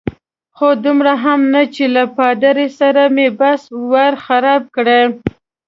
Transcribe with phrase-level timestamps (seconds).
[0.55, 3.61] خو دومره هم نه چې له پادري سره مې بحث
[3.91, 5.01] ور خراب کړي.